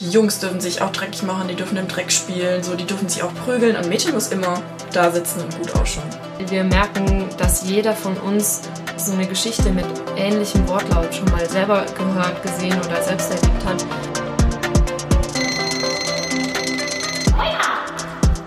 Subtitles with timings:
[0.00, 3.06] Die Jungs dürfen sich auch dreckig machen, die dürfen im Dreck spielen, so, die dürfen
[3.06, 3.76] sich auch prügeln.
[3.76, 4.62] Ein Mädchen muss immer
[4.94, 6.08] da sitzen und gut ausschauen.
[6.48, 8.62] Wir merken, dass jeder von uns
[8.96, 9.84] so eine Geschichte mit
[10.16, 13.84] ähnlichem Wortlaut schon mal selber gehört, gesehen oder selbst erlebt hat.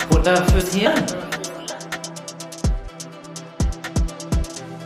[0.09, 1.05] Futter fürs Hirn.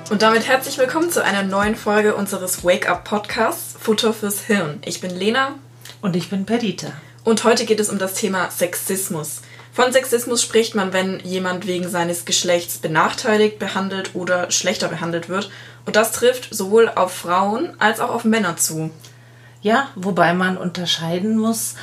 [0.09, 4.81] Und damit herzlich willkommen zu einer neuen Folge unseres Wake Up Podcasts Futter fürs Hirn.
[4.84, 5.55] Ich bin Lena.
[6.02, 6.91] Und ich bin Perdita.
[7.23, 9.41] Und heute geht es um das Thema Sexismus.
[9.73, 15.52] Von Sexismus spricht man, wenn jemand wegen seines Geschlechts benachteiligt, behandelt oder schlechter behandelt wird.
[15.85, 18.91] Und das trifft sowohl auf Frauen als auch auf Männer zu.
[19.62, 21.76] Ja, wobei man unterscheiden muss,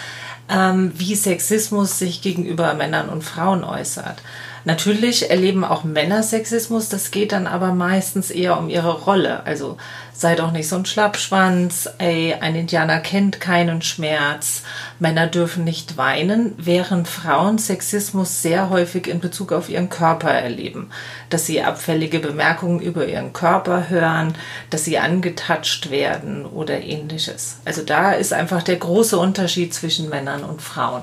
[0.48, 4.22] ähm, wie Sexismus sich gegenüber Männern und Frauen äußert.
[4.66, 9.44] Natürlich erleben auch Männer Sexismus, das geht dann aber meistens eher um ihre Rolle.
[9.44, 9.76] Also
[10.14, 14.62] sei doch nicht so ein Schlappschwanz, ey, ein Indianer kennt keinen Schmerz,
[14.98, 20.88] Männer dürfen nicht weinen, während Frauen Sexismus sehr häufig in Bezug auf ihren Körper erleben.
[21.28, 24.34] Dass sie abfällige Bemerkungen über ihren Körper hören,
[24.70, 27.58] dass sie angetatscht werden oder ähnliches.
[27.66, 31.02] Also da ist einfach der große Unterschied zwischen Männern und Frauen.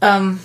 [0.00, 0.40] Ähm,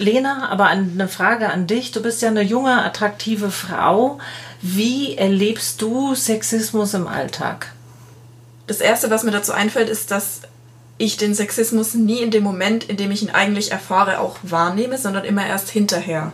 [0.00, 1.92] Lena, aber eine Frage an dich.
[1.92, 4.18] Du bist ja eine junge, attraktive Frau.
[4.62, 7.72] Wie erlebst du Sexismus im Alltag?
[8.66, 10.42] Das Erste, was mir dazu einfällt, ist, dass
[10.98, 14.98] ich den Sexismus nie in dem Moment, in dem ich ihn eigentlich erfahre, auch wahrnehme,
[14.98, 16.32] sondern immer erst hinterher.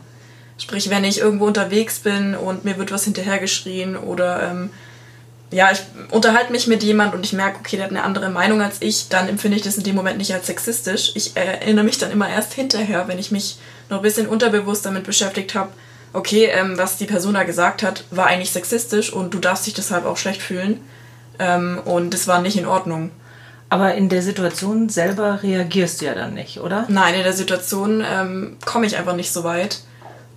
[0.59, 4.71] Sprich, wenn ich irgendwo unterwegs bin und mir wird was hinterhergeschrien oder ähm,
[5.51, 5.81] ja, ich
[6.11, 9.09] unterhalte mich mit jemand und ich merke, okay, der hat eine andere Meinung als ich,
[9.09, 11.13] dann empfinde ich das in dem Moment nicht als sexistisch.
[11.15, 13.59] Ich erinnere mich dann immer erst hinterher, wenn ich mich
[13.89, 15.71] noch ein bisschen unterbewusst damit beschäftigt habe,
[16.13, 19.75] okay, ähm, was die Person da gesagt hat, war eigentlich sexistisch und du darfst dich
[19.75, 20.81] deshalb auch schlecht fühlen.
[21.39, 23.11] Ähm, und das war nicht in Ordnung.
[23.69, 26.87] Aber in der Situation selber reagierst du ja dann nicht, oder?
[26.89, 29.81] Nein, in der Situation ähm, komme ich einfach nicht so weit,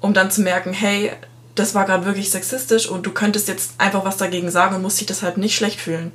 [0.02, 1.12] um dann zu merken, hey,
[1.56, 5.00] das war gerade wirklich sexistisch und du könntest jetzt einfach was dagegen sagen und musst
[5.00, 6.12] dich deshalb nicht schlecht fühlen.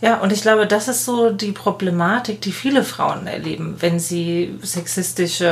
[0.00, 4.58] Ja, und ich glaube, das ist so die Problematik, die viele Frauen erleben, wenn sie
[4.60, 5.46] sexistische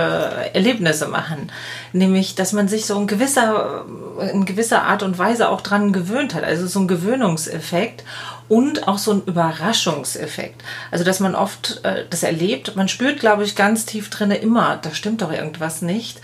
[0.53, 1.51] Erlebnisse machen.
[1.95, 3.87] Nämlich, dass man sich so in gewisser,
[4.31, 6.45] in gewisser Art und Weise auch dran gewöhnt hat.
[6.45, 8.05] Also so ein Gewöhnungseffekt
[8.49, 10.63] und auch so ein Überraschungseffekt.
[10.91, 14.77] Also, dass man oft äh, das erlebt, man spürt, glaube ich, ganz tief drinne immer,
[14.77, 16.21] da stimmt doch irgendwas nicht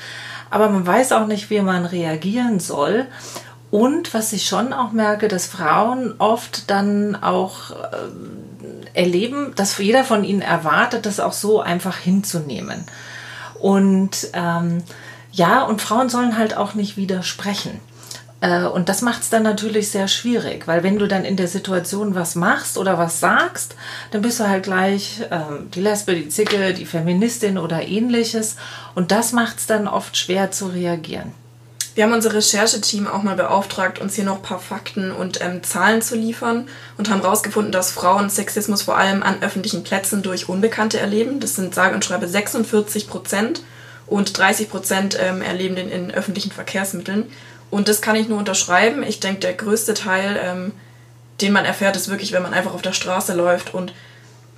[0.50, 3.06] aber man weiß auch nicht, wie man reagieren soll.
[3.70, 10.04] Und was ich schon auch merke, dass Frauen oft dann auch äh, erleben, dass jeder
[10.04, 12.84] von ihnen erwartet, das auch so einfach hinzunehmen.
[13.60, 14.82] Und ähm,
[15.32, 17.80] ja, und Frauen sollen halt auch nicht widersprechen.
[18.40, 21.48] Äh, und das macht es dann natürlich sehr schwierig, weil wenn du dann in der
[21.48, 23.74] Situation was machst oder was sagst,
[24.10, 28.56] dann bist du halt gleich ähm, die Lesbe, die Zicke, die Feministin oder ähnliches.
[28.94, 31.32] Und das macht es dann oft schwer zu reagieren.
[31.98, 35.64] Wir haben unser Rechercheteam auch mal beauftragt, uns hier noch ein paar Fakten und ähm,
[35.64, 40.48] Zahlen zu liefern und haben herausgefunden, dass Frauen Sexismus vor allem an öffentlichen Plätzen durch
[40.48, 41.40] Unbekannte erleben.
[41.40, 43.62] Das sind sage und schreibe 46 Prozent
[44.06, 47.24] und 30 Prozent ähm, erleben den in öffentlichen Verkehrsmitteln.
[47.70, 49.02] Und das kann ich nur unterschreiben.
[49.02, 50.72] Ich denke, der größte Teil, ähm,
[51.40, 53.92] den man erfährt, ist wirklich, wenn man einfach auf der Straße läuft und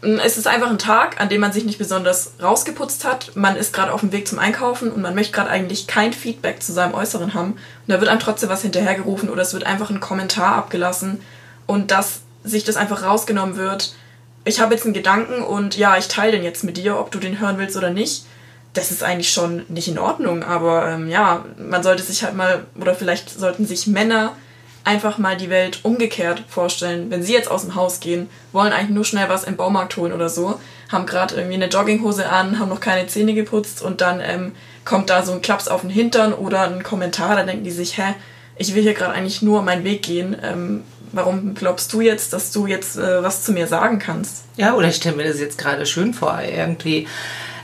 [0.03, 3.33] mm, es ist einfach ein Tag, an dem man sich nicht besonders rausgeputzt hat.
[3.35, 6.63] Man ist gerade auf dem Weg zum Einkaufen und man möchte gerade eigentlich kein Feedback
[6.63, 7.53] zu seinem Äußeren haben.
[7.53, 11.21] Und da wird einem trotzdem was hinterhergerufen oder es wird einfach ein Kommentar abgelassen
[11.67, 13.95] und dass sich das einfach rausgenommen wird.
[14.45, 17.19] Ich habe jetzt einen Gedanken und ja, ich teile den jetzt mit dir, ob du
[17.19, 18.25] den hören willst oder nicht
[18.73, 22.65] das ist eigentlich schon nicht in Ordnung, aber ähm, ja, man sollte sich halt mal,
[22.81, 24.33] oder vielleicht sollten sich Männer
[24.85, 27.11] einfach mal die Welt umgekehrt vorstellen.
[27.11, 30.13] Wenn sie jetzt aus dem Haus gehen, wollen eigentlich nur schnell was im Baumarkt holen
[30.13, 30.59] oder so,
[30.89, 34.53] haben gerade irgendwie eine Jogginghose an, haben noch keine Zähne geputzt und dann ähm,
[34.85, 37.99] kommt da so ein Klaps auf den Hintern oder ein Kommentar, da denken die sich,
[37.99, 38.15] hä,
[38.57, 40.37] ich will hier gerade eigentlich nur meinen Weg gehen.
[40.43, 44.45] Ähm, warum glaubst du jetzt, dass du jetzt äh, was zu mir sagen kannst?
[44.57, 47.07] Ja, oder ich stelle mir das jetzt gerade schön vor, irgendwie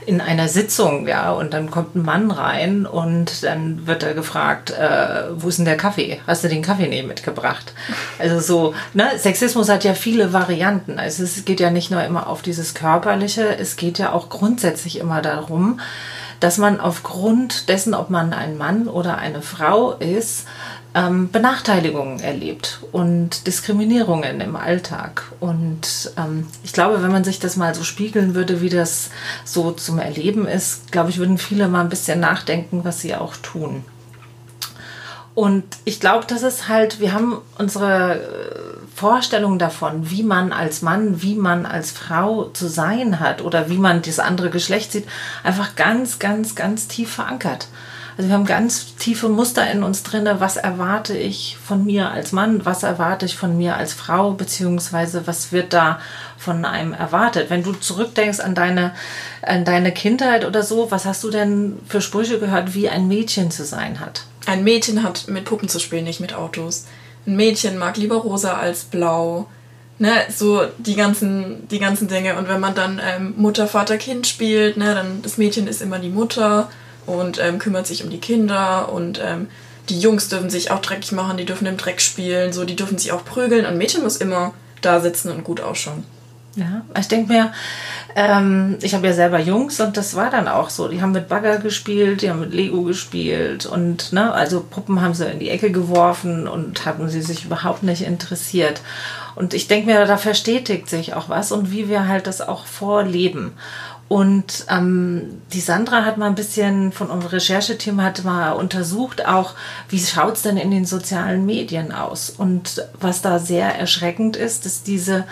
[0.07, 4.71] in einer Sitzung, ja, und dann kommt ein Mann rein und dann wird er gefragt,
[4.71, 6.21] äh, wo ist denn der Kaffee?
[6.25, 7.73] Hast du den Kaffee nicht mitgebracht?
[8.17, 10.97] Also so, ne, Sexismus hat ja viele Varianten.
[10.97, 14.97] Also es geht ja nicht nur immer auf dieses Körperliche, es geht ja auch grundsätzlich
[14.97, 15.81] immer darum,
[16.39, 20.47] dass man aufgrund dessen, ob man ein Mann oder eine Frau ist,
[20.97, 25.23] ähm, Benachteiligungen erlebt und Diskriminierungen im Alltag.
[25.39, 29.11] Und ähm, ich glaube, wenn man sich das mal so spiegeln würde, wie das
[29.45, 33.35] so zum Erleben ist, glaube ich, würden viele mal ein bisschen nachdenken, was sie auch
[33.37, 33.85] tun.
[35.35, 40.81] Und ich glaube, das ist halt, wir haben unsere äh, Vorstellung davon, wie man als
[40.81, 45.07] Mann, wie man als Frau zu sein hat oder wie man das andere Geschlecht sieht,
[45.43, 47.67] einfach ganz, ganz, ganz tief verankert.
[48.17, 50.27] Also wir haben ganz tiefe Muster in uns drin.
[50.39, 52.65] Was erwarte ich von mir als Mann?
[52.65, 54.31] Was erwarte ich von mir als Frau?
[54.31, 55.99] Beziehungsweise was wird da
[56.35, 57.51] von einem erwartet?
[57.51, 58.95] Wenn du zurückdenkst an deine,
[59.43, 63.51] an deine Kindheit oder so, was hast du denn für Sprüche gehört, wie ein Mädchen
[63.51, 64.23] zu sein hat?
[64.47, 66.85] Ein Mädchen hat mit Puppen zu spielen, nicht mit Autos.
[67.27, 69.47] Ein Mädchen mag lieber rosa als blau.
[69.99, 72.35] Ne, so die ganzen, die ganzen Dinge.
[72.37, 75.99] Und wenn man dann ähm, Mutter, Vater, Kind spielt, ne, dann das Mädchen ist immer
[75.99, 76.69] die Mutter
[77.07, 79.47] und ähm, kümmert sich um die Kinder und ähm,
[79.89, 82.97] die Jungs dürfen sich auch dreckig machen, die dürfen im Dreck spielen, so die dürfen
[82.97, 83.65] sich auch prügeln.
[83.65, 86.03] Ein Mädchen muss immer da sitzen und gut ausschauen.
[86.57, 87.51] Ja, ich denke mir,
[88.15, 90.87] ähm, ich habe ja selber Jungs und das war dann auch so.
[90.87, 95.13] Die haben mit Bagger gespielt, die haben mit Lego gespielt und ne, also Puppen haben
[95.13, 98.81] sie in die Ecke geworfen und haben sie sich überhaupt nicht interessiert.
[99.35, 102.65] Und ich denke mir, da verstetigt sich auch was und wie wir halt das auch
[102.65, 103.53] vorleben.
[104.07, 109.53] Und ähm, die Sandra hat mal ein bisschen von unserem Rechercheteam hat mal untersucht, auch
[109.89, 112.29] wie schaut's denn in den sozialen Medien aus.
[112.29, 115.25] Und was da sehr erschreckend ist, ist diese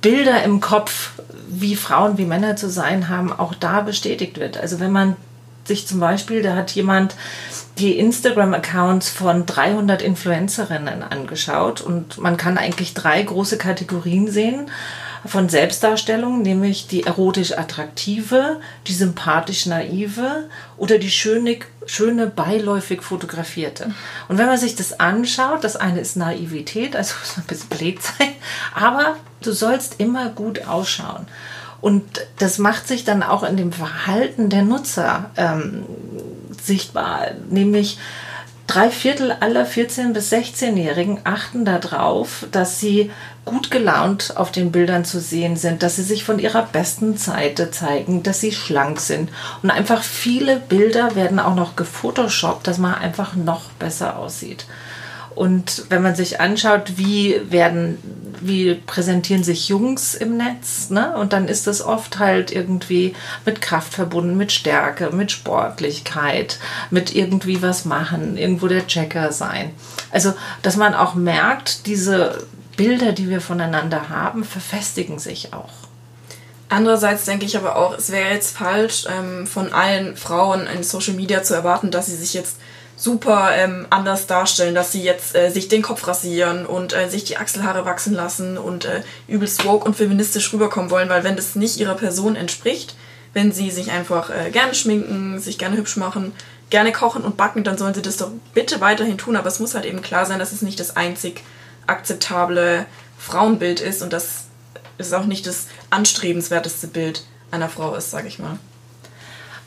[0.00, 1.12] Bilder im Kopf,
[1.48, 4.58] wie Frauen, wie Männer zu sein haben, auch da bestätigt wird.
[4.58, 5.16] Also wenn man
[5.64, 7.14] sich zum Beispiel, da hat jemand
[7.78, 14.70] die Instagram-Accounts von 300 Influencerinnen angeschaut und man kann eigentlich drei große Kategorien sehen
[15.26, 23.92] von Selbstdarstellung, nämlich die erotisch attraktive, die sympathisch naive oder die schöne, schöne beiläufig fotografierte.
[24.28, 28.32] Und wenn man sich das anschaut, das eine ist Naivität, also ein bisschen blöd sein,
[28.74, 31.26] aber du sollst immer gut ausschauen.
[31.80, 32.04] Und
[32.38, 35.84] das macht sich dann auch in dem Verhalten der Nutzer ähm,
[36.60, 37.98] sichtbar, nämlich
[38.68, 43.10] drei Viertel aller 14- bis 16-Jährigen achten darauf, dass sie
[43.44, 47.70] gut gelaunt auf den Bildern zu sehen sind, dass sie sich von ihrer besten Seite
[47.70, 49.30] zeigen, dass sie schlank sind.
[49.62, 54.66] Und einfach viele Bilder werden auch noch gefotoshoppt, dass man einfach noch besser aussieht.
[55.38, 57.98] Und wenn man sich anschaut, wie werden,
[58.40, 61.16] wie präsentieren sich Jungs im Netz, ne?
[61.16, 63.14] Und dann ist das oft halt irgendwie
[63.46, 66.58] mit Kraft verbunden, mit Stärke, mit Sportlichkeit,
[66.90, 69.70] mit irgendwie was machen, irgendwo der Checker sein.
[70.10, 72.44] Also, dass man auch merkt, diese
[72.76, 75.70] Bilder, die wir voneinander haben, verfestigen sich auch.
[76.68, 81.14] Andererseits denke ich aber auch, es wäre jetzt falsch, ähm, von allen Frauen in Social
[81.14, 82.56] Media zu erwarten, dass sie sich jetzt
[82.98, 87.22] super ähm, anders darstellen, dass sie jetzt äh, sich den Kopf rasieren und äh, sich
[87.22, 91.54] die Achselhaare wachsen lassen und äh, übelst woke und feministisch rüberkommen wollen, weil wenn das
[91.54, 92.96] nicht ihrer Person entspricht,
[93.34, 96.32] wenn sie sich einfach äh, gerne schminken, sich gerne hübsch machen,
[96.70, 99.76] gerne kochen und backen, dann sollen sie das doch bitte weiterhin tun, aber es muss
[99.76, 101.44] halt eben klar sein, dass es nicht das einzig
[101.86, 102.84] akzeptable
[103.16, 104.46] Frauenbild ist und dass
[104.98, 107.22] es auch nicht das anstrebenswerteste Bild
[107.52, 108.58] einer Frau ist, sage ich mal.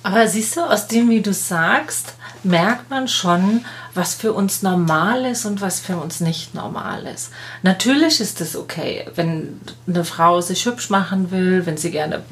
[0.04, 5.26] Aber siehst du, aus dem, wie du sagst, merkt man schon, was für uns normal
[5.26, 7.32] ist und was für uns nicht normal ist.
[7.62, 12.24] Natürlich ist es okay, wenn eine Frau sich hübsch machen will, wenn sie gerne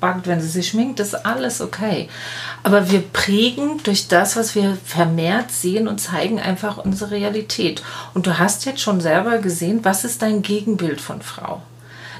[0.00, 2.08] backt, wenn sie sich schminkt, ist alles okay.
[2.62, 7.82] Aber wir prägen durch das, was wir vermehrt sehen und zeigen einfach unsere Realität.
[8.14, 11.60] Und du hast jetzt schon selber gesehen, was ist dein Gegenbild von Frau?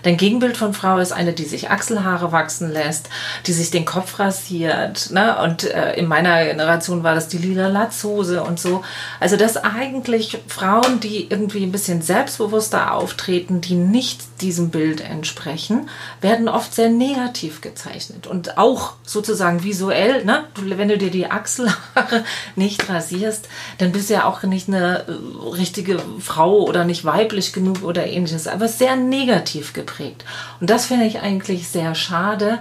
[0.03, 3.09] Dein Gegenbild von Frau ist eine, die sich Achselhaare wachsen lässt,
[3.47, 5.11] die sich den Kopf rasiert.
[5.11, 5.39] Ne?
[5.43, 8.83] Und äh, in meiner Generation war das die lila Latzhose und so.
[9.19, 15.89] Also dass eigentlich Frauen, die irgendwie ein bisschen selbstbewusster auftreten, die nicht diesem Bild entsprechen,
[16.21, 18.27] werden oft sehr negativ gezeichnet.
[18.27, 20.45] Und auch sozusagen visuell, ne?
[20.57, 22.25] Wenn du dir die Achselhaare
[22.57, 27.53] nicht rasierst, dann bist du ja auch nicht eine äh, richtige Frau oder nicht weiblich
[27.53, 28.47] genug oder ähnliches.
[28.47, 30.25] Aber sehr negativ geprägt.
[30.61, 32.59] Und das finde ich eigentlich sehr schade,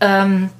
[0.00, 0.50] ähm,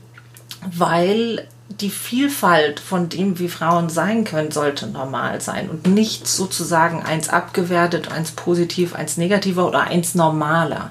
[0.62, 1.46] weil
[1.80, 7.28] die Vielfalt von dem, wie Frauen sein können, sollte normal sein und nicht sozusagen eins
[7.28, 10.90] abgewertet, eins positiv, eins negativer oder eins normaler.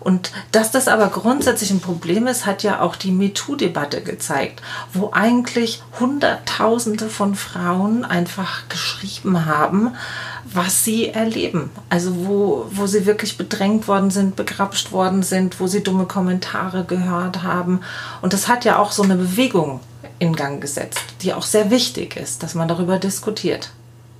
[0.00, 4.60] Und dass das aber grundsätzlich ein Problem ist, hat ja auch die MeToo-Debatte gezeigt,
[4.92, 9.94] wo eigentlich Hunderttausende von Frauen einfach geschrieben haben,
[10.44, 11.70] was sie erleben.
[11.88, 16.84] Also wo, wo sie wirklich bedrängt worden sind, begrapscht worden sind, wo sie dumme Kommentare
[16.84, 17.80] gehört haben.
[18.20, 19.80] Und das hat ja auch so eine Bewegung
[20.24, 23.70] in Gang gesetzt, die auch sehr wichtig ist, dass man darüber diskutiert.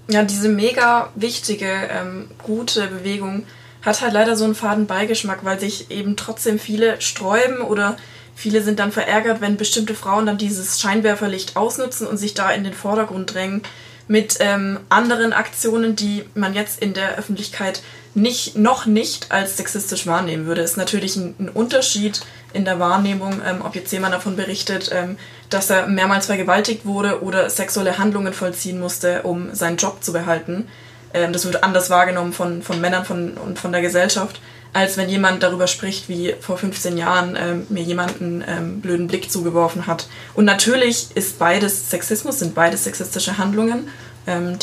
[0.09, 3.45] Ja, diese mega wichtige, ähm, gute Bewegung
[3.83, 7.97] hat halt leider so einen faden Beigeschmack, weil sich eben trotzdem viele sträuben oder
[8.35, 12.65] viele sind dann verärgert, wenn bestimmte Frauen dann dieses Scheinwerferlicht ausnutzen und sich da in
[12.65, 13.63] den Vordergrund drängen
[14.07, 17.83] mit ähm, anderen Aktionen, die man jetzt in der Öffentlichkeit
[18.15, 20.61] nicht, noch nicht als sexistisch wahrnehmen würde.
[20.61, 22.21] Ist natürlich ein, ein Unterschied
[22.55, 25.19] in der Wahrnehmung, ähm, ob jetzt jemand davon berichtet, ähm,
[25.51, 30.69] dass er mehrmals vergewaltigt wurde oder sexuelle Handlungen vollziehen musste, um seinen Job zu behalten.
[31.13, 34.41] Ähm, das wird anders wahrgenommen von, von Männern von, und von der Gesellschaft,
[34.73, 39.09] als wenn jemand darüber spricht, wie vor 15 Jahren ähm, mir jemand einen ähm, blöden
[39.09, 40.07] Blick zugeworfen hat.
[40.35, 43.89] Und natürlich ist beides Sexismus, sind beides sexistische Handlungen,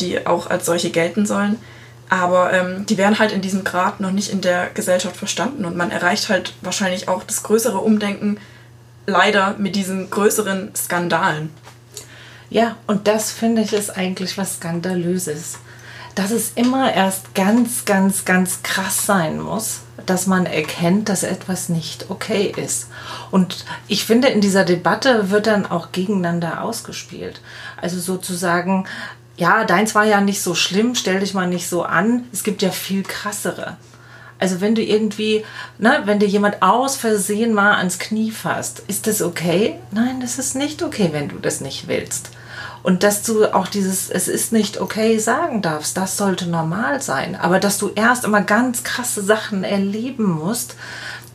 [0.00, 1.56] die auch als solche gelten sollen.
[2.12, 5.78] Aber ähm, die werden halt in diesem Grad noch nicht in der Gesellschaft verstanden und
[5.78, 8.36] man erreicht halt wahrscheinlich auch das größere Umdenken
[9.06, 11.48] leider mit diesen größeren Skandalen.
[12.50, 15.54] Ja, und das finde ich ist eigentlich was Skandalöses.
[16.14, 21.70] Dass es immer erst ganz, ganz, ganz krass sein muss, dass man erkennt, dass etwas
[21.70, 22.88] nicht okay ist.
[23.30, 27.40] Und ich finde, in dieser Debatte wird dann auch gegeneinander ausgespielt.
[27.80, 28.84] Also sozusagen,
[29.36, 32.26] ja, deins war ja nicht so schlimm, stell dich mal nicht so an.
[32.32, 33.76] Es gibt ja viel krassere.
[34.38, 35.44] Also wenn du irgendwie,
[35.78, 39.78] ne, wenn dir jemand aus Versehen mal ans Knie fasst, ist das okay?
[39.92, 42.30] Nein, das ist nicht okay, wenn du das nicht willst.
[42.82, 47.36] Und dass du auch dieses, es ist nicht okay sagen darfst, das sollte normal sein.
[47.36, 50.74] Aber dass du erst immer ganz krasse Sachen erleben musst,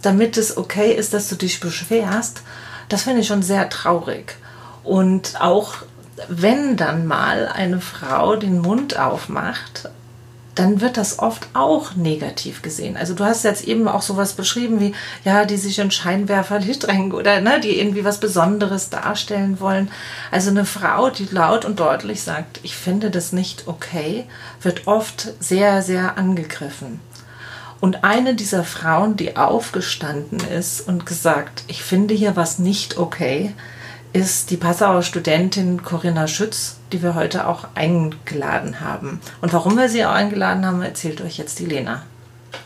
[0.02, 2.42] damit es okay ist, dass du dich beschwerst,
[2.90, 4.36] das finde ich schon sehr traurig.
[4.84, 5.76] Und auch
[6.28, 9.90] wenn dann mal eine Frau den Mund aufmacht,
[10.58, 12.98] dann wird das oft auch negativ gesehen.
[12.98, 17.12] Also du hast jetzt eben auch sowas beschrieben wie, ja, die sich in Scheinwerferlicht drängen
[17.12, 19.92] oder ne, die irgendwie was Besonderes darstellen wollen.
[20.32, 24.26] Also eine Frau, die laut und deutlich sagt, ich finde das nicht okay,
[24.62, 27.00] wird oft sehr, sehr angegriffen.
[27.80, 33.54] Und eine dieser Frauen, die aufgestanden ist und gesagt, ich finde hier was nicht okay,
[34.14, 39.20] ist die Passauer Studentin Corinna Schütz, die wir heute auch eingeladen haben.
[39.42, 42.04] Und warum wir sie auch eingeladen haben, erzählt euch jetzt die Lena.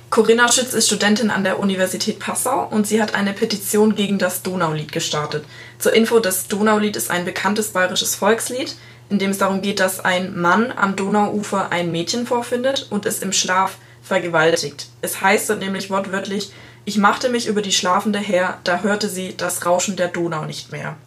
[0.10, 4.44] Corinna Schütz ist Studentin an der Universität Passau und sie hat eine Petition gegen das
[4.44, 5.46] Donaulied gestartet.
[5.80, 8.76] Zur Info, das Donaulied ist ein bekanntes bayerisches Volkslied,
[9.10, 13.20] in dem es darum geht, dass ein Mann am Donauufer ein Mädchen vorfindet und es
[13.20, 14.88] im Schlaf vergewaltigt.
[15.02, 16.52] Es heißt dort nämlich wortwörtlich,
[16.84, 20.72] ich machte mich über die Schlafende her, da hörte sie das Rauschen der Donau nicht
[20.72, 20.98] mehr.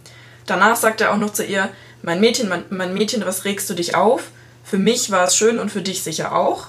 [0.46, 1.70] Danach sagt er auch noch zu ihr,
[2.02, 4.30] mein Mädchen, mein, mein Mädchen, was regst du dich auf?
[4.62, 6.68] Für mich war es schön und für dich sicher auch.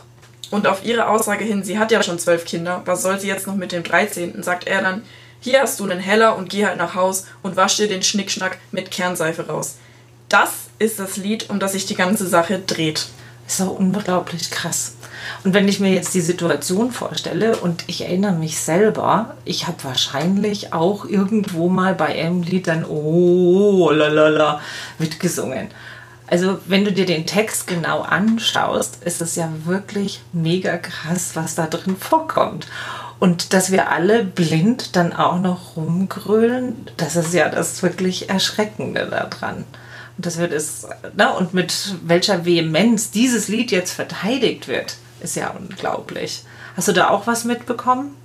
[0.51, 3.47] Und auf ihre Aussage hin, sie hat ja schon zwölf Kinder, was soll sie jetzt
[3.47, 5.03] noch mit dem 13., sagt er dann,
[5.39, 8.57] hier hast du einen Heller und geh halt nach Haus und wasch dir den Schnickschnack
[8.71, 9.75] mit Kernseife raus.
[10.29, 13.07] Das ist das Lied, um das sich die ganze Sache dreht.
[13.47, 14.93] Ist auch unglaublich krass.
[15.43, 19.83] Und wenn ich mir jetzt die Situation vorstelle und ich erinnere mich selber, ich habe
[19.83, 24.61] wahrscheinlich auch irgendwo mal bei einem Lied dann oh lalala
[24.99, 25.69] mitgesungen.
[26.27, 31.55] Also wenn du dir den Text genau anschaust, ist es ja wirklich mega krass, was
[31.55, 32.67] da drin vorkommt.
[33.19, 39.05] Und dass wir alle blind dann auch noch rumgrölen, das ist ja das wirklich Erschreckende
[39.05, 39.65] daran.
[40.17, 41.33] Und das wird es, ne?
[41.33, 46.43] und mit welcher Vehemenz dieses Lied jetzt verteidigt wird ist ja unglaublich.
[46.75, 48.15] Hast du da auch was mitbekommen?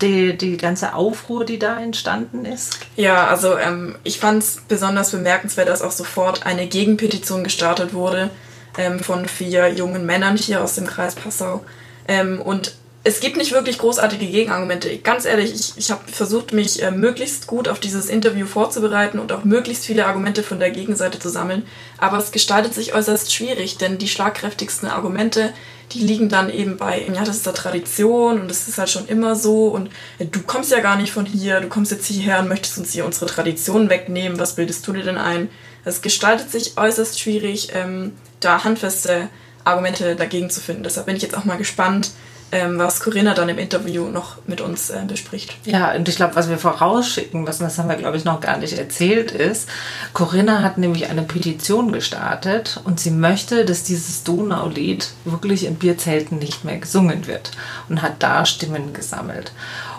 [0.00, 2.78] Die, die ganze Aufruhr, die da entstanden ist?
[2.96, 8.30] Ja, also ähm, ich fand es besonders bemerkenswert, dass auch sofort eine Gegenpetition gestartet wurde
[8.78, 11.64] ähm, von vier jungen Männern hier aus dem Kreis Passau.
[12.08, 12.74] Ähm, und
[13.06, 14.96] es gibt nicht wirklich großartige Gegenargumente.
[14.96, 19.30] Ganz ehrlich, ich, ich habe versucht, mich äh, möglichst gut auf dieses Interview vorzubereiten und
[19.30, 21.66] auch möglichst viele Argumente von der Gegenseite zu sammeln.
[21.98, 25.52] Aber es gestaltet sich äußerst schwierig, denn die schlagkräftigsten Argumente,
[25.92, 29.06] die liegen dann eben bei, ja, das ist der Tradition und das ist halt schon
[29.06, 32.38] immer so und ja, du kommst ja gar nicht von hier, du kommst jetzt hierher
[32.38, 35.50] und möchtest uns hier unsere Tradition wegnehmen, was bildest du dir denn ein?
[35.84, 39.28] Es gestaltet sich äußerst schwierig, ähm, da handfeste
[39.64, 40.84] Argumente dagegen zu finden.
[40.84, 42.12] Deshalb bin ich jetzt auch mal gespannt,
[42.54, 45.54] ähm, was Corinna dann im Interview noch mit uns äh, bespricht.
[45.64, 48.56] Ja, und ich glaube, was wir vorausschicken müssen, das haben wir, glaube ich, noch gar
[48.56, 49.68] nicht erzählt, ist,
[50.12, 56.38] Corinna hat nämlich eine Petition gestartet und sie möchte, dass dieses Donaulied wirklich in Bierzelten
[56.38, 57.50] nicht mehr gesungen wird
[57.88, 59.52] und hat da Stimmen gesammelt.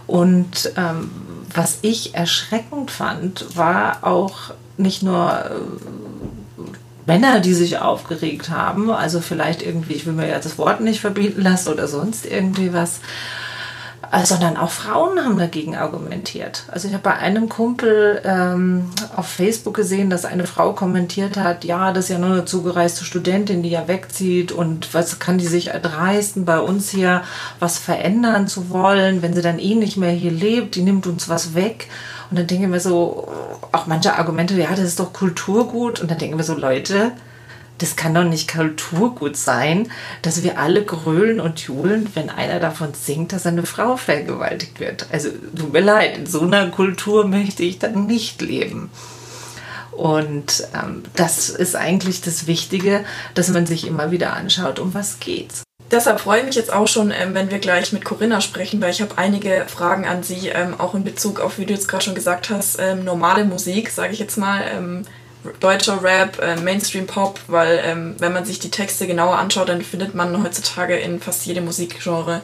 [0.07, 1.11] Und ähm,
[1.53, 6.44] was ich erschreckend fand, war auch nicht nur äh,
[7.05, 11.01] Männer, die sich aufgeregt haben, also vielleicht irgendwie, ich will mir ja das Wort nicht
[11.01, 12.99] verbieten lassen oder sonst irgendwie was,
[14.11, 16.63] äh, sondern auch Frauen haben dagegen argumentiert.
[16.67, 18.85] Also ich habe bei einem Kumpel ähm,
[19.15, 23.05] auf Facebook gesehen, dass eine Frau kommentiert hat, ja, das ist ja nur eine zugereiste
[23.05, 27.23] Studentin, die ja wegzieht und was kann die sich erdreisten, bei uns hier
[27.59, 31.29] was verändern zu wollen, wenn sie dann eh nicht mehr hier lebt, die nimmt uns
[31.29, 31.87] was weg.
[32.29, 33.27] Und dann denke ich mir so,
[33.71, 35.99] auch manche Argumente, ja, das ist doch Kulturgut.
[35.99, 37.11] Und dann denken wir so, Leute,
[37.77, 39.91] das kann doch nicht Kulturgut sein,
[40.21, 45.07] dass wir alle grölen und johlen, wenn einer davon singt, dass eine Frau vergewaltigt wird.
[45.11, 48.89] Also tut mir leid, in so einer Kultur möchte ich dann nicht leben.
[49.91, 55.19] Und ähm, das ist eigentlich das Wichtige, dass man sich immer wieder anschaut, um was
[55.19, 55.64] geht's.
[55.91, 58.91] Deshalb freue ich mich jetzt auch schon, ähm, wenn wir gleich mit Corinna sprechen, weil
[58.91, 62.03] ich habe einige Fragen an Sie, ähm, auch in Bezug auf, wie du jetzt gerade
[62.03, 65.03] schon gesagt hast, ähm, normale Musik, sage ich jetzt mal,
[65.59, 70.15] deutscher Rap, äh, Mainstream Pop, weil wenn man sich die Texte genauer anschaut, dann findet
[70.15, 72.41] man heutzutage in fast jedem Musikgenre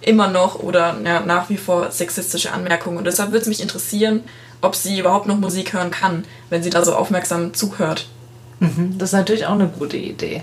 [0.00, 2.98] immer noch oder ja, nach wie vor sexistische Anmerkungen.
[2.98, 4.22] Und deshalb würde es mich interessieren,
[4.60, 8.06] ob sie überhaupt noch Musik hören kann, wenn sie da so aufmerksam zuhört.
[8.60, 10.42] Mhm, das ist natürlich auch eine gute Idee.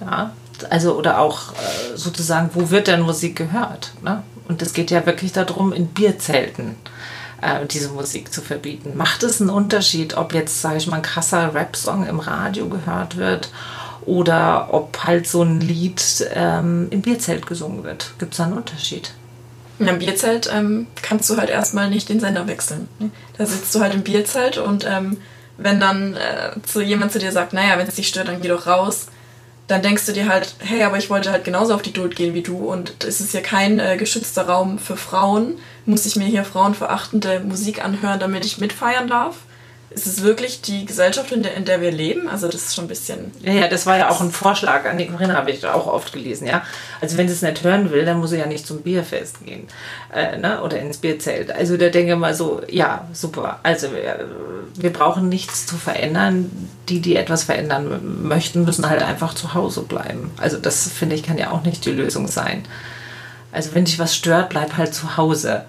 [0.00, 0.32] Ja,
[0.70, 3.92] also oder auch äh, sozusagen, wo wird denn Musik gehört?
[4.02, 4.22] Ne?
[4.48, 6.76] Und es geht ja wirklich darum, in Bierzelten
[7.40, 8.92] äh, diese Musik zu verbieten.
[8.96, 13.16] Macht es einen Unterschied, ob jetzt, sage ich mal, ein krasser Rap-Song im Radio gehört
[13.16, 13.50] wird
[14.02, 18.12] oder ob halt so ein Lied ähm, im Bierzelt gesungen wird?
[18.18, 19.12] Gibt es da einen Unterschied?
[19.80, 22.88] Einem Bierzelt ähm, kannst du halt erstmal nicht den Sender wechseln.
[23.36, 25.18] Da sitzt du halt im Bierzelt und ähm,
[25.56, 28.48] wenn dann äh, zu jemand zu dir sagt, naja, wenn es dich stört, dann geh
[28.48, 29.06] doch raus,
[29.68, 32.34] dann denkst du dir halt, hey, aber ich wollte halt genauso auf die Tod gehen
[32.34, 35.58] wie du und es ist ja kein äh, geschützter Raum für Frauen.
[35.84, 39.36] Muss ich mir hier frauenverachtende Musik anhören, damit ich mitfeiern darf?
[39.90, 42.28] Ist es wirklich die Gesellschaft, in der, in der wir leben?
[42.28, 43.32] Also das ist schon ein bisschen...
[43.40, 46.12] Ja, ja, das war ja auch ein Vorschlag an die Corinna, habe ich auch oft
[46.12, 46.62] gelesen, ja.
[47.00, 49.66] Also wenn sie es nicht hören will, dann muss sie ja nicht zum Bierfest gehen
[50.14, 50.62] äh, ne?
[50.62, 51.50] oder ins Bierzelt.
[51.50, 53.60] Also da denke ich mal so, ja, super.
[53.62, 54.28] Also wir,
[54.74, 56.50] wir brauchen nichts zu verändern.
[56.90, 60.30] Die, die etwas verändern möchten, müssen halt einfach zu Hause bleiben.
[60.38, 62.64] Also das, finde ich, kann ja auch nicht die Lösung sein.
[63.52, 65.64] Also wenn dich was stört, bleib halt zu Hause.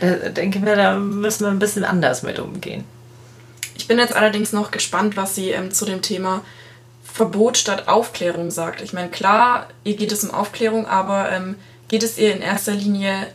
[0.00, 2.84] Da denke ich mir, da müssen wir ein bisschen anders mit umgehen.
[3.76, 6.42] Ich bin jetzt allerdings noch gespannt, was sie ähm, zu dem Thema
[7.04, 8.80] Verbot statt Aufklärung sagt.
[8.80, 11.56] Ich meine, klar, ihr geht es um Aufklärung, aber ähm,
[11.88, 13.28] geht es ihr in erster Linie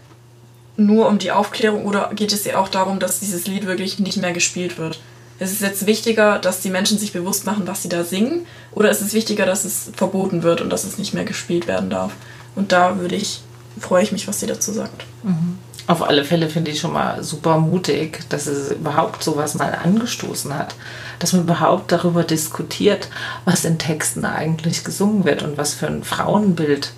[0.77, 4.17] nur um die Aufklärung oder geht es ihr auch darum, dass dieses Lied wirklich nicht
[4.17, 5.00] mehr gespielt wird?
[5.39, 8.89] Ist es jetzt wichtiger, dass die Menschen sich bewusst machen, was sie da singen, oder
[8.89, 12.13] ist es wichtiger, dass es verboten wird und dass es nicht mehr gespielt werden darf?
[12.55, 13.42] Und da würde ich,
[13.79, 15.05] freue ich mich, was sie dazu sagt.
[15.24, 15.57] Mhm.
[15.85, 20.57] Auf alle Fälle finde ich schon mal super mutig, dass es überhaupt sowas mal angestoßen
[20.57, 20.75] hat.
[21.19, 23.09] Dass man überhaupt darüber diskutiert,
[23.43, 26.93] was in Texten eigentlich gesungen wird und was für ein Frauenbild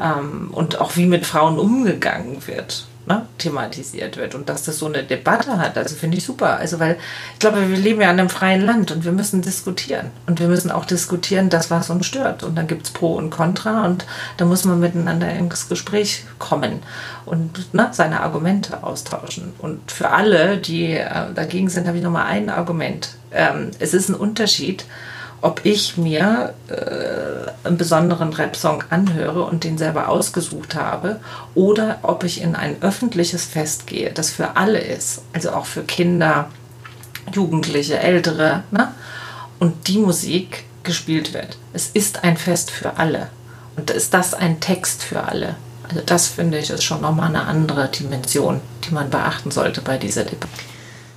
[0.00, 4.86] ähm, und auch wie mit Frauen umgegangen wird ne, thematisiert wird und dass das so
[4.86, 5.76] eine Debatte hat.
[5.76, 6.56] Also finde ich super.
[6.56, 6.96] Also weil
[7.32, 10.10] ich glaube, wir leben ja in einem freien Land und wir müssen diskutieren.
[10.26, 12.42] Und wir müssen auch diskutieren, das, was uns stört.
[12.42, 14.04] Und dann gibt es Pro und Contra und
[14.36, 16.80] da muss man miteinander ins Gespräch kommen
[17.26, 19.52] und ne, seine Argumente austauschen.
[19.58, 23.10] Und für alle, die äh, dagegen sind, habe ich nochmal ein Argument.
[23.32, 24.84] Ähm, es ist ein Unterschied,
[25.42, 31.20] ob ich mir äh, einen besonderen Rap-Song anhöre und den selber ausgesucht habe
[31.54, 35.82] oder ob ich in ein öffentliches Fest gehe, das für alle ist, also auch für
[35.82, 36.48] Kinder,
[37.32, 38.92] Jugendliche, Ältere, ne?
[39.58, 41.58] und die Musik gespielt wird.
[41.72, 43.28] Es ist ein Fest für alle
[43.76, 45.56] und ist das ein Text für alle.
[45.88, 49.98] Also das finde ich ist schon nochmal eine andere Dimension, die man beachten sollte bei
[49.98, 50.69] dieser Debatte.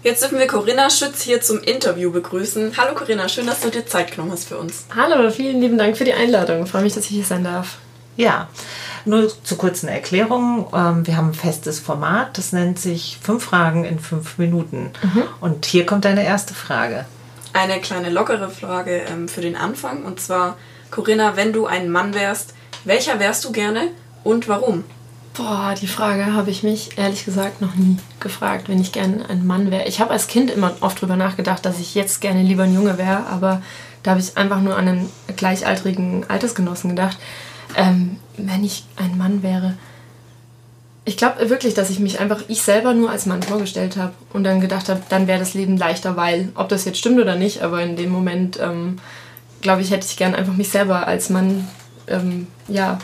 [0.04, 2.74] Jetzt dürfen wir Corinna Schütz hier zum Interview begrüßen.
[2.76, 4.84] Hallo Corinna, schön, dass du dir Zeit genommen hast für uns.
[4.94, 6.66] Hallo, vielen lieben Dank für die Einladung.
[6.66, 7.78] Ich freue mich, dass ich hier sein darf.
[8.18, 8.50] Ja,
[9.06, 10.68] nur zur kurzen Erklärung.
[10.74, 14.92] Ähm, wir haben ein festes Format, das nennt sich Fünf Fragen in fünf Minuten.
[15.04, 15.24] Mhm.
[15.40, 17.06] Und hier kommt deine erste Frage.
[17.54, 20.04] Eine kleine lockere Frage ähm, für den Anfang.
[20.04, 20.58] Und zwar,
[20.92, 23.88] Corinna, wenn du ein Mann wärst, welcher wärst du gerne
[24.26, 24.84] und warum?
[25.34, 29.48] Boah, die Frage habe ich mich ehrlich gesagt noch nie gefragt, wenn ich gerne ein
[29.48, 29.88] Mann wäre.
[29.88, 33.00] Ich habe als Kind immer oft drüber nachgedacht, dass ich jetzt gerne lieber ein Junge
[33.00, 33.64] wäre, aber
[34.04, 37.18] da habe ich einfach nur an einen gleichaltrigen Altersgenossen gedacht.
[37.76, 39.74] Ähm, wenn ich ein Mann wäre.
[41.04, 44.44] Ich glaube wirklich, dass ich mich einfach ich selber nur als Mann vorgestellt habe und
[44.44, 47.64] dann gedacht habe, dann wäre das Leben leichter, weil, ob das jetzt stimmt oder nicht,
[47.64, 48.98] aber in dem Moment, ähm,
[49.62, 51.68] glaube ich, hätte ich gern einfach mich selber als Mann
[52.08, 53.00] ähm, ja,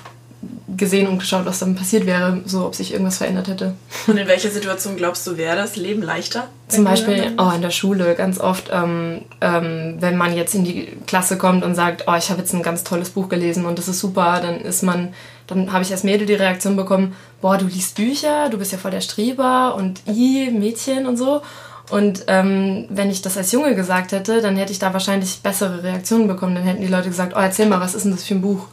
[0.77, 3.75] gesehen und geschaut, was dann passiert wäre, so ob sich irgendwas verändert hätte.
[4.07, 6.47] Und in welcher Situation glaubst du, wäre das Leben leichter?
[6.69, 10.97] Zum Beispiel oh, in der Schule ganz oft, ähm, ähm, wenn man jetzt in die
[11.07, 13.87] Klasse kommt und sagt, oh, ich habe jetzt ein ganz tolles Buch gelesen und das
[13.87, 15.13] ist super, dann ist man,
[15.47, 18.77] dann habe ich als Mädel die Reaktion bekommen, boah, du liest Bücher, du bist ja
[18.77, 21.41] voll der Streber und i, Mädchen und so.
[21.89, 25.83] Und ähm, wenn ich das als Junge gesagt hätte, dann hätte ich da wahrscheinlich bessere
[25.83, 26.53] Reaktionen bekommen.
[26.53, 28.67] Dann hätten die Leute gesagt, oh, erzähl mal, was ist denn das für ein Buch?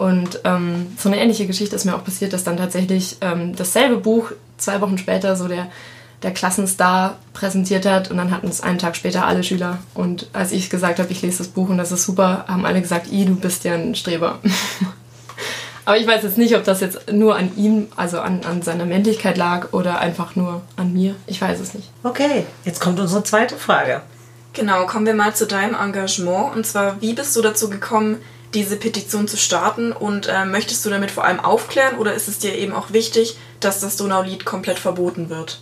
[0.00, 3.98] Und ähm, so eine ähnliche Geschichte ist mir auch passiert, dass dann tatsächlich ähm, dasselbe
[3.98, 5.68] Buch zwei Wochen später so der
[6.22, 9.78] der Klassenstar präsentiert hat und dann hatten es einen Tag später alle Schüler.
[9.94, 12.82] Und als ich gesagt habe, ich lese das Buch und das ist super, haben alle
[12.82, 14.38] gesagt, i, du bist ja ein Streber.
[15.86, 18.84] Aber ich weiß jetzt nicht, ob das jetzt nur an ihm, also an, an seiner
[18.84, 21.14] Männlichkeit lag oder einfach nur an mir.
[21.26, 21.88] Ich weiß es nicht.
[22.04, 24.02] Okay, jetzt kommt unsere zweite Frage.
[24.52, 26.54] Genau, kommen wir mal zu deinem Engagement.
[26.54, 28.18] Und zwar, wie bist du dazu gekommen,
[28.54, 29.92] diese Petition zu starten?
[29.92, 33.36] Und äh, möchtest du damit vor allem aufklären oder ist es dir eben auch wichtig,
[33.60, 35.60] dass das Donaulied komplett verboten wird?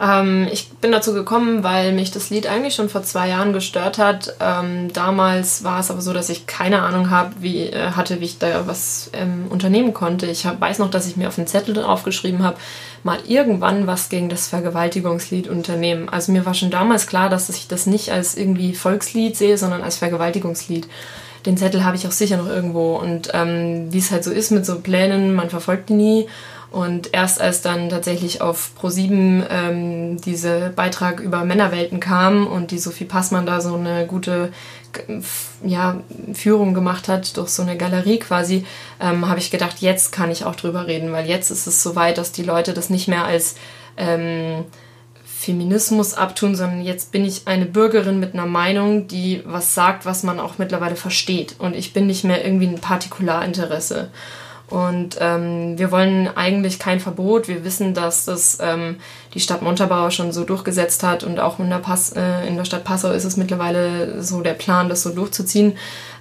[0.00, 3.98] Ähm, ich bin dazu gekommen, weil mich das Lied eigentlich schon vor zwei Jahren gestört
[3.98, 4.34] hat.
[4.40, 8.24] Ähm, damals war es aber so, dass ich keine Ahnung hab, wie, äh, hatte, wie
[8.24, 10.26] ich da was ähm, unternehmen konnte.
[10.26, 12.56] Ich hab, weiß noch, dass ich mir auf einen Zettel aufgeschrieben habe,
[13.04, 16.08] mal irgendwann was gegen das Vergewaltigungslied unternehmen.
[16.08, 19.82] Also mir war schon damals klar, dass ich das nicht als irgendwie Volkslied sehe, sondern
[19.82, 20.88] als Vergewaltigungslied.
[21.46, 22.96] Den Zettel habe ich auch sicher noch irgendwo.
[22.96, 26.26] Und ähm, wie es halt so ist mit so Plänen, man verfolgt die nie.
[26.70, 32.78] Und erst als dann tatsächlich auf Pro7 ähm, dieser Beitrag über Männerwelten kam und die
[32.78, 34.50] Sophie Passmann da so eine gute
[35.64, 36.00] ja,
[36.32, 38.64] Führung gemacht hat durch so eine Galerie quasi,
[39.00, 41.94] ähm, habe ich gedacht, jetzt kann ich auch drüber reden, weil jetzt ist es so
[41.94, 43.54] weit, dass die Leute das nicht mehr als
[43.96, 44.64] ähm,
[45.44, 50.22] Feminismus abtun, sondern jetzt bin ich eine Bürgerin mit einer Meinung, die was sagt, was
[50.22, 51.56] man auch mittlerweile versteht.
[51.58, 54.08] Und ich bin nicht mehr irgendwie ein Partikularinteresse.
[54.70, 57.48] Und ähm, wir wollen eigentlich kein Verbot.
[57.48, 58.96] Wir wissen, dass das ähm,
[59.34, 62.64] die Stadt Montabaur schon so durchgesetzt hat und auch in der, Pass, äh, in der
[62.64, 65.76] Stadt Passau ist es mittlerweile so der Plan, das so durchzuziehen.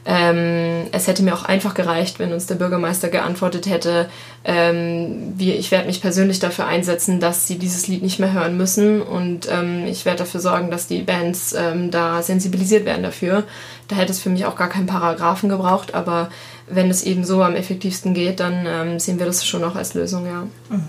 [0.05, 4.09] Ähm, es hätte mir auch einfach gereicht, wenn uns der Bürgermeister geantwortet hätte,
[4.43, 8.57] ähm, wir, ich werde mich persönlich dafür einsetzen, dass sie dieses Lied nicht mehr hören
[8.57, 13.43] müssen und ähm, ich werde dafür sorgen, dass die Bands ähm, da sensibilisiert werden dafür.
[13.87, 16.29] Da hätte es für mich auch gar keinen Paragraphen gebraucht, aber
[16.67, 19.93] wenn es eben so am effektivsten geht, dann ähm, sehen wir das schon auch als
[19.93, 20.47] Lösung, ja.
[20.69, 20.83] Mhm.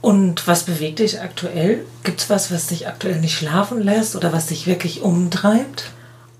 [0.00, 1.86] Und was bewegt dich aktuell?
[2.02, 5.93] Gibt es was, was dich aktuell nicht schlafen lässt oder was dich wirklich umtreibt?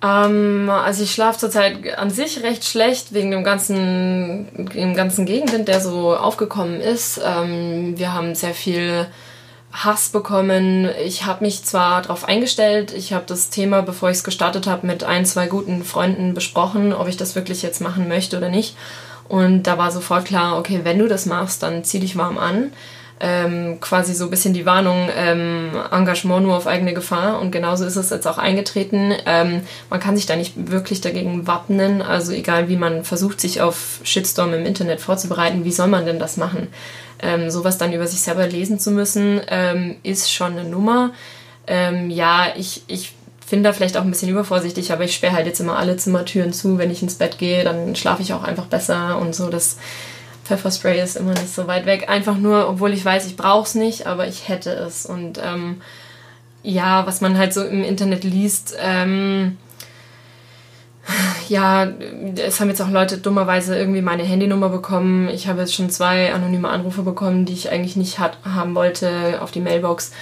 [0.04, 5.68] Ähm, also ich schlafe zurzeit an sich recht schlecht wegen dem ganzen, dem ganzen Gegenwind,
[5.68, 7.20] der so aufgekommen ist.
[7.24, 9.06] Ähm, wir haben sehr viel
[9.72, 10.88] Hass bekommen.
[11.04, 14.86] Ich habe mich zwar darauf eingestellt, ich habe das Thema, bevor ich es gestartet habe,
[14.86, 18.76] mit ein, zwei guten Freunden besprochen, ob ich das wirklich jetzt machen möchte oder nicht.
[19.26, 22.72] Und da war sofort klar, okay, wenn du das machst, dann zieh dich warm an.
[23.20, 27.40] Ähm, quasi so ein bisschen die Warnung, ähm, Engagement nur auf eigene Gefahr.
[27.40, 29.14] Und genauso ist es jetzt auch eingetreten.
[29.24, 32.02] Ähm, man kann sich da nicht wirklich dagegen wappnen.
[32.02, 36.18] Also egal wie man versucht, sich auf Shitstorm im Internet vorzubereiten, wie soll man denn
[36.18, 36.68] das machen?
[37.24, 41.12] ähm, sowas dann über sich selber lesen zu müssen, ähm, ist schon eine Nummer.
[41.66, 45.46] Ähm, ja, ich, ich finde da vielleicht auch ein bisschen übervorsichtig, aber ich sperre halt
[45.46, 46.78] jetzt immer alle Zimmertüren zu.
[46.78, 49.48] Wenn ich ins Bett gehe, dann schlafe ich auch einfach besser und so.
[49.48, 49.78] Das
[50.44, 52.08] Pfefferspray ist immer nicht so weit weg.
[52.08, 55.06] Einfach nur, obwohl ich weiß, ich brauche es nicht, aber ich hätte es.
[55.06, 55.80] Und ähm,
[56.62, 59.56] ja, was man halt so im Internet liest, ähm,
[61.48, 61.86] ja,
[62.36, 65.28] es haben jetzt auch Leute dummerweise irgendwie meine Handynummer bekommen.
[65.28, 69.40] Ich habe jetzt schon zwei anonyme Anrufe bekommen, die ich eigentlich nicht hat, haben wollte,
[69.42, 70.12] auf die Mailbox.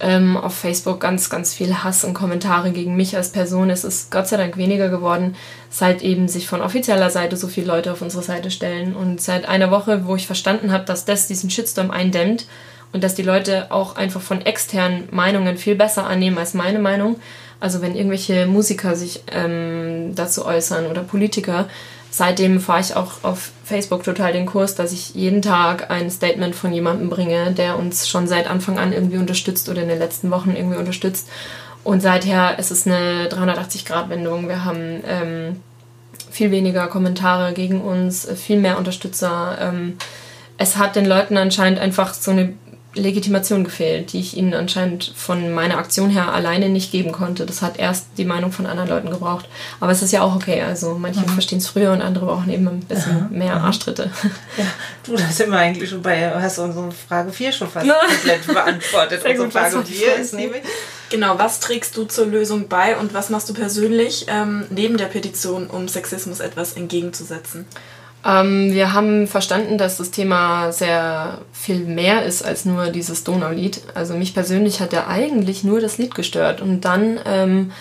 [0.00, 3.68] Ähm, auf Facebook ganz, ganz viel Hass und Kommentare gegen mich als Person.
[3.68, 5.34] Es ist Gott sei Dank weniger geworden,
[5.70, 8.94] seit eben sich von offizieller Seite so viele Leute auf unsere Seite stellen.
[8.94, 12.46] Und seit einer Woche, wo ich verstanden habe, dass das diesen Shitstorm eindämmt
[12.92, 17.16] und dass die Leute auch einfach von externen Meinungen viel besser annehmen als meine Meinung,
[17.60, 21.68] also wenn irgendwelche Musiker sich ähm, dazu äußern oder Politiker,
[22.10, 26.54] seitdem fahre ich auch auf Facebook total den Kurs, dass ich jeden Tag ein Statement
[26.54, 30.30] von jemandem bringe, der uns schon seit Anfang an irgendwie unterstützt oder in den letzten
[30.30, 31.28] Wochen irgendwie unterstützt.
[31.84, 34.48] Und seither ist es eine 380-Grad-Wendung.
[34.48, 35.56] Wir haben ähm,
[36.30, 39.56] viel weniger Kommentare gegen uns, viel mehr Unterstützer.
[39.60, 39.96] Ähm,
[40.58, 42.52] es hat den Leuten anscheinend einfach so eine
[42.94, 47.44] Legitimation gefehlt, die ich ihnen anscheinend von meiner Aktion her alleine nicht geben konnte.
[47.44, 49.46] Das hat erst die Meinung von anderen Leuten gebraucht.
[49.78, 50.62] Aber es ist ja auch okay.
[50.62, 51.28] Also manche mhm.
[51.28, 53.28] verstehen es früher und andere brauchen eben ein bisschen Aha.
[53.30, 53.66] mehr Aha.
[53.66, 54.10] Arschtritte.
[54.56, 54.64] Ja,
[55.04, 59.22] du, das sind wir eigentlich schon bei, hast unsere Frage 4 schon fast komplett beantwortet.
[59.22, 60.62] Sehr unsere Frage 4 ist nämlich.
[61.10, 65.06] Genau, was trägst du zur Lösung bei und was machst du persönlich ähm, neben der
[65.06, 67.66] Petition, um Sexismus etwas entgegenzusetzen?
[68.24, 73.80] Ähm, wir haben verstanden, dass das Thema sehr viel mehr ist als nur dieses Donaulied.
[73.94, 76.60] Also mich persönlich hat ja eigentlich nur das Lied gestört.
[76.60, 77.72] Und dann ähm,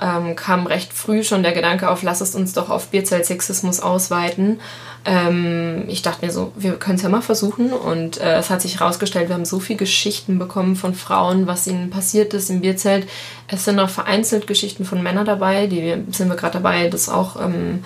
[0.00, 4.60] ähm, kam recht früh schon der Gedanke auf, lass es uns doch auf Bierzelt-Sexismus ausweiten.
[5.04, 7.72] Ähm, ich dachte mir so, wir können es ja mal versuchen.
[7.72, 11.66] Und äh, es hat sich herausgestellt, wir haben so viele Geschichten bekommen von Frauen, was
[11.68, 13.08] ihnen passiert ist im Bierzelt.
[13.46, 17.40] Es sind auch vereinzelt Geschichten von Männern dabei, die sind wir gerade dabei, das auch
[17.40, 17.84] ähm,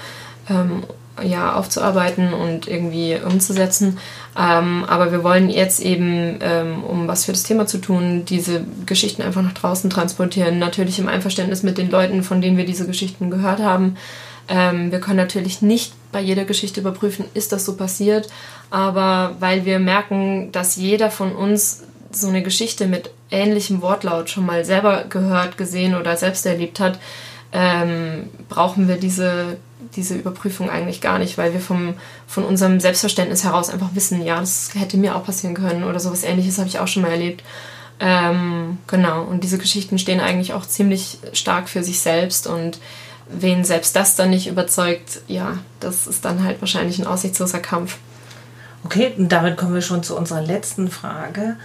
[0.49, 0.83] ähm,
[1.23, 3.99] ja, aufzuarbeiten und irgendwie umzusetzen.
[4.39, 8.65] Ähm, aber wir wollen jetzt eben, ähm, um was für das Thema zu tun, diese
[8.87, 10.59] Geschichten einfach nach draußen transportieren.
[10.59, 13.97] Natürlich im Einverständnis mit den Leuten, von denen wir diese Geschichten gehört haben.
[14.49, 18.29] Ähm, wir können natürlich nicht bei jeder Geschichte überprüfen, ist das so passiert,
[18.71, 24.45] aber weil wir merken, dass jeder von uns so eine Geschichte mit ähnlichem Wortlaut schon
[24.45, 26.99] mal selber gehört, gesehen oder selbst erlebt hat,
[27.53, 29.57] ähm, brauchen wir diese,
[29.97, 31.95] diese Überprüfung eigentlich gar nicht, weil wir vom,
[32.27, 36.23] von unserem Selbstverständnis heraus einfach wissen, ja, das hätte mir auch passieren können oder sowas
[36.23, 37.43] ähnliches habe ich auch schon mal erlebt.
[38.01, 42.79] Ähm, genau, und diese Geschichten stehen eigentlich auch ziemlich stark für sich selbst und
[43.29, 47.99] wen selbst das dann nicht überzeugt, ja, das ist dann halt wahrscheinlich ein aussichtsloser Kampf.
[48.85, 51.57] Okay, und damit kommen wir schon zu unserer letzten Frage.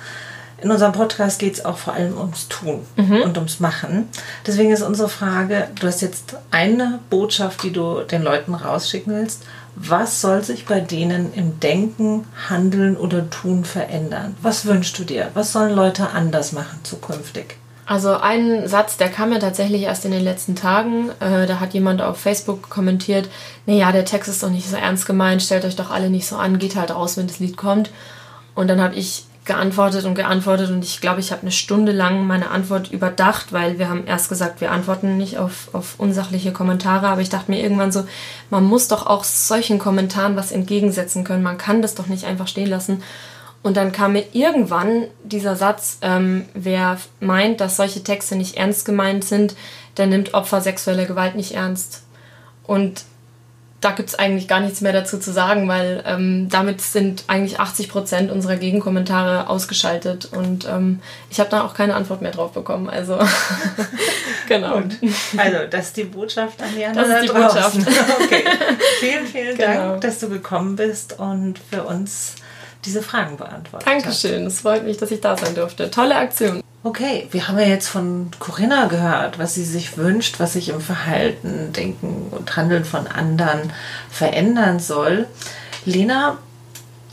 [0.62, 3.22] In unserem Podcast geht es auch vor allem ums Tun mhm.
[3.24, 4.08] und ums Machen.
[4.48, 9.44] Deswegen ist unsere Frage, du hast jetzt eine Botschaft, die du den Leuten rausschicken willst.
[9.76, 14.38] Was soll sich bei denen im Denken, Handeln oder Tun verändern?
[14.42, 15.30] Was wünschst du dir?
[15.34, 17.58] Was sollen Leute anders machen zukünftig?
[17.86, 21.12] Also ein Satz, der kam mir tatsächlich erst in den letzten Tagen.
[21.20, 23.30] Äh, da hat jemand auf Facebook kommentiert,
[23.66, 26.38] naja, der Text ist doch nicht so ernst gemeint, stellt euch doch alle nicht so
[26.38, 27.92] an, geht halt raus, wenn das Lied kommt.
[28.56, 32.26] Und dann habe ich geantwortet und geantwortet und ich glaube, ich habe eine Stunde lang
[32.26, 37.08] meine Antwort überdacht, weil wir haben erst gesagt, wir antworten nicht auf, auf unsachliche Kommentare,
[37.08, 38.06] aber ich dachte mir irgendwann so,
[38.50, 42.48] man muss doch auch solchen Kommentaren was entgegensetzen können, man kann das doch nicht einfach
[42.48, 43.04] stehen lassen.
[43.62, 48.86] Und dann kam mir irgendwann dieser Satz, ähm, wer meint, dass solche Texte nicht ernst
[48.86, 49.56] gemeint sind,
[49.98, 52.04] der nimmt Opfer sexueller Gewalt nicht ernst.
[52.68, 53.06] Und
[53.86, 57.60] da gibt es eigentlich gar nichts mehr dazu zu sagen, weil ähm, damit sind eigentlich
[57.60, 62.52] 80 Prozent unserer Gegenkommentare ausgeschaltet und ähm, ich habe da auch keine Antwort mehr drauf
[62.54, 62.90] bekommen.
[62.90, 63.20] Also
[64.48, 64.82] genau.
[64.82, 64.98] Gut.
[65.38, 67.10] Also das ist die Botschaft an die anderen.
[67.10, 67.78] Das ist die Botschaft.
[68.24, 68.44] okay.
[69.02, 69.98] Vielen, vielen Dank, genau.
[69.98, 72.34] dass du gekommen bist und für uns
[72.86, 75.92] diese Fragen beantwortet Dankeschön, es freut mich, dass ich da sein durfte.
[75.92, 76.65] Tolle Aktion.
[76.86, 80.80] Okay, wir haben ja jetzt von Corinna gehört, was sie sich wünscht, was sich im
[80.80, 83.74] Verhalten, Denken und Handeln von anderen
[84.12, 85.26] verändern soll.
[85.86, 86.38] Lena,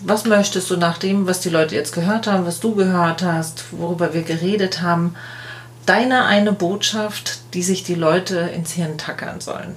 [0.03, 3.65] was möchtest du nach dem, was die Leute jetzt gehört haben, was du gehört hast,
[3.71, 5.17] worüber wir geredet haben,
[5.87, 9.75] deine eine Botschaft, die sich die Leute ins Hirn tackern sollen?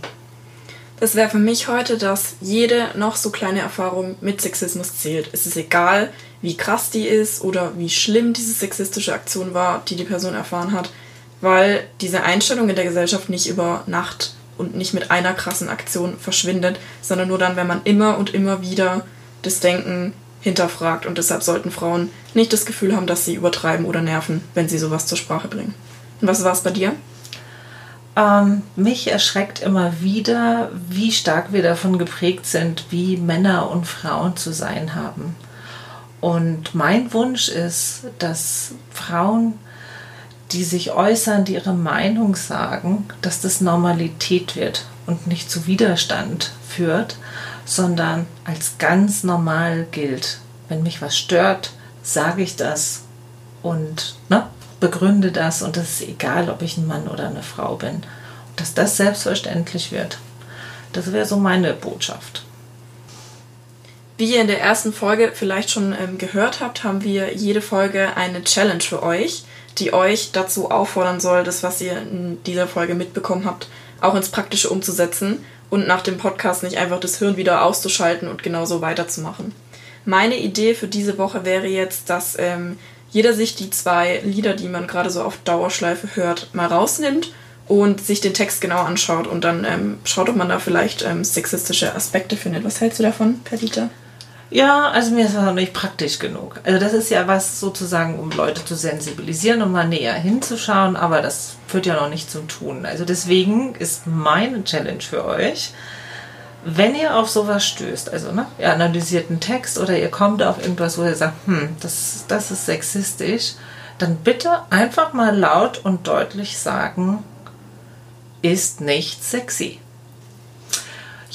[0.99, 5.29] Das wäre für mich heute, dass jede noch so kleine Erfahrung mit Sexismus zählt.
[5.31, 6.10] Es ist egal,
[6.45, 10.71] wie krass die ist oder wie schlimm diese sexistische Aktion war, die die Person erfahren
[10.71, 10.91] hat,
[11.41, 16.17] weil diese Einstellung in der Gesellschaft nicht über Nacht und nicht mit einer krassen Aktion
[16.17, 19.05] verschwindet, sondern nur dann, wenn man immer und immer wieder
[19.41, 21.05] das Denken hinterfragt.
[21.05, 24.77] Und deshalb sollten Frauen nicht das Gefühl haben, dass sie übertreiben oder nerven, wenn sie
[24.77, 25.73] sowas zur Sprache bringen.
[26.21, 26.93] Und was war es bei dir?
[28.15, 34.38] Ähm, mich erschreckt immer wieder, wie stark wir davon geprägt sind, wie Männer und Frauen
[34.38, 35.36] zu sein haben.
[36.25, 39.59] Und mein Wunsch ist, dass Frauen,
[40.53, 46.51] die sich äußern, die ihre Meinung sagen, dass das Normalität wird und nicht zu Widerstand
[46.67, 47.17] führt,
[47.63, 50.39] sondern als ganz normal gilt.
[50.67, 53.03] Wenn mich was stört, sage ich das
[53.61, 54.47] und ne,
[54.79, 58.01] begründe das und es ist egal, ob ich ein Mann oder eine Frau bin.
[58.55, 60.17] dass das selbstverständlich wird.
[60.91, 62.44] Das wäre so meine Botschaft.
[64.17, 68.15] Wie ihr in der ersten Folge vielleicht schon ähm, gehört habt, haben wir jede Folge
[68.15, 69.43] eine Challenge für euch,
[69.78, 73.67] die euch dazu auffordern soll, das, was ihr in dieser Folge mitbekommen habt,
[73.99, 78.41] auch ins Praktische umzusetzen und nach dem Podcast nicht einfach das Hirn wieder auszuschalten und
[78.41, 79.54] genauso weiterzumachen.
[80.06, 82.78] Meine Idee für diese Woche wäre jetzt, dass ähm,
[83.12, 87.34] jeder sich die zwei Lieder, die man gerade so auf Dauerschleife hört, mal rausnimmt
[87.67, 91.25] und sich den Text genau anschaut und dann ähm, schaut, ob man da vielleicht ähm,
[91.25, 92.63] sexistische Aspekte findet.
[92.63, 93.89] Was hältst du davon, Perdita?
[94.51, 96.60] Ja, also mir ist das noch nicht praktisch genug.
[96.63, 101.21] Also das ist ja was sozusagen, um Leute zu sensibilisieren und mal näher hinzuschauen, aber
[101.21, 102.86] das führt ja noch nicht zum Tun.
[102.86, 105.73] Also deswegen ist meine Challenge für euch,
[106.63, 110.60] wenn ihr auf sowas stößt, also ne, ihr analysiert einen Text oder ihr kommt auf
[110.60, 113.53] irgendwas, wo ihr sagt, hm, das, das ist sexistisch,
[113.99, 117.23] dann bitte einfach mal laut und deutlich sagen,
[118.41, 119.79] ist nicht sexy.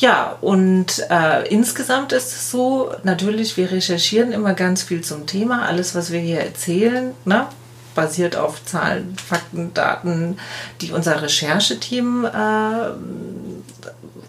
[0.00, 5.66] Ja, und äh, insgesamt ist es so, natürlich, wir recherchieren immer ganz viel zum Thema.
[5.66, 7.46] Alles, was wir hier erzählen, ne,
[7.94, 10.38] basiert auf Zahlen, Fakten, Daten,
[10.80, 12.92] die unser Rechercheteam äh,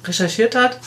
[0.05, 0.77] recherchiert hat.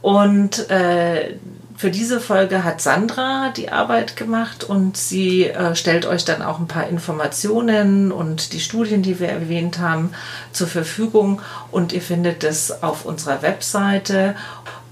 [0.00, 1.34] Und äh,
[1.80, 6.58] für diese Folge hat Sandra die Arbeit gemacht und sie äh, stellt euch dann auch
[6.58, 10.12] ein paar Informationen und die Studien, die wir erwähnt haben,
[10.52, 11.40] zur Verfügung.
[11.70, 14.36] Und ihr findet es auf unserer Webseite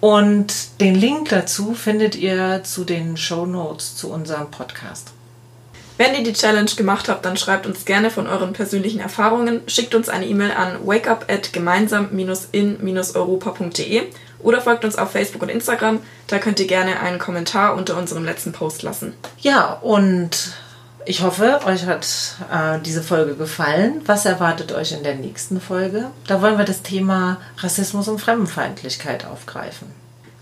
[0.01, 5.11] Und den Link dazu findet ihr zu den Show Notes zu unserem Podcast.
[5.99, 9.95] Wenn ihr die Challenge gemacht habt, dann schreibt uns gerne von euren persönlichen Erfahrungen, schickt
[9.95, 14.05] uns eine E-Mail an wakeup at gemeinsam-in-europa.de
[14.41, 16.01] oder folgt uns auf Facebook und Instagram.
[16.27, 19.15] Da könnt ihr gerne einen Kommentar unter unserem letzten Post lassen.
[19.41, 20.53] Ja, und
[21.05, 22.07] ich hoffe, euch hat
[22.53, 24.03] äh, diese Folge gefallen.
[24.07, 26.11] Was erwartet euch in der nächsten Folge?
[26.27, 29.91] Da wollen wir das Thema Rassismus und Fremdenfeindlichkeit aufgreifen.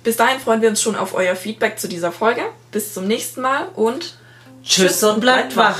[0.02, 2.42] Bis dahin freuen wir uns schon auf euer Feedback zu dieser Folge.
[2.72, 4.16] Bis zum nächsten Mal und
[4.64, 5.78] Tschüss und bleibt wach.